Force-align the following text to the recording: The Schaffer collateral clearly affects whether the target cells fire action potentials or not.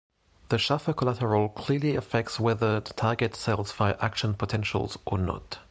The 0.49 0.57
Schaffer 0.57 0.93
collateral 0.93 1.49
clearly 1.49 1.95
affects 1.95 2.39
whether 2.39 2.79
the 2.79 2.91
target 2.93 3.35
cells 3.35 3.71
fire 3.71 3.99
action 4.01 4.33
potentials 4.33 4.97
or 5.05 5.19
not. 5.19 5.59